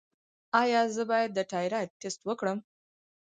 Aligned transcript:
ایا 0.61 0.81
زه 0.95 1.03
باید 1.11 1.29
د 1.33 1.39
تایرايډ 1.51 1.89
ټسټ 2.01 2.21
وکړم؟ 2.25 2.57